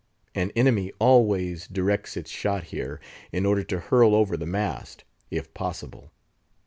[0.33, 2.99] An enemy always directs its shot here,
[3.31, 6.11] in order to hurl over the mast, if possible.